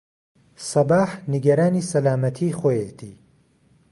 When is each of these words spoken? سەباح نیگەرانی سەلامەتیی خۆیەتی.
سەباح 0.69 1.09
نیگەرانی 1.33 1.87
سەلامەتیی 1.91 2.55
خۆیەتی. 2.59 3.13